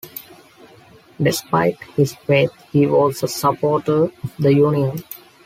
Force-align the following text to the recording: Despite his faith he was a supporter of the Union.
Despite 1.21 1.79
his 1.95 2.15
faith 2.15 2.49
he 2.71 2.87
was 2.87 3.21
a 3.21 3.27
supporter 3.27 4.05
of 4.05 4.33
the 4.39 4.51
Union. 4.51 5.03